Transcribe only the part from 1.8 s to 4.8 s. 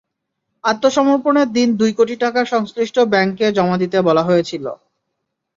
দুই কোটি টাকা সংশ্লিষ্ট ব্যাংকে জমা দিতে বলা হয়েছিল।